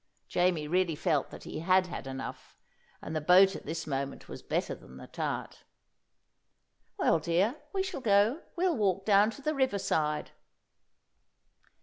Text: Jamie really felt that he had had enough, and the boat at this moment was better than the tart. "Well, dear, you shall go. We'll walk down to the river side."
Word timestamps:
Jamie 0.27 0.67
really 0.67 0.95
felt 0.95 1.29
that 1.29 1.43
he 1.43 1.59
had 1.59 1.85
had 1.85 2.07
enough, 2.07 2.57
and 3.03 3.15
the 3.15 3.21
boat 3.21 3.55
at 3.55 3.67
this 3.67 3.85
moment 3.85 4.27
was 4.27 4.41
better 4.41 4.73
than 4.73 4.97
the 4.97 5.05
tart. 5.05 5.63
"Well, 6.97 7.19
dear, 7.19 7.57
you 7.75 7.83
shall 7.83 8.01
go. 8.01 8.41
We'll 8.55 8.75
walk 8.75 9.05
down 9.05 9.29
to 9.29 9.43
the 9.43 9.53
river 9.53 9.77
side." 9.77 10.31